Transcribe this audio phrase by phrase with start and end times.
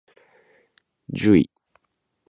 [1.11, 1.51] じゅい